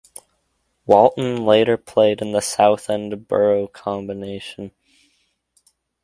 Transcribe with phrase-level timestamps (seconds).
[0.87, 4.71] Walton later played in the Southend Borough Combination.